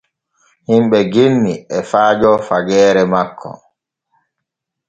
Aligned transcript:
Himɓe 0.67 0.99
genni 1.13 1.53
e 1.77 1.79
faajo 1.89 2.31
fageere 2.47 3.03
makko. 3.11 3.51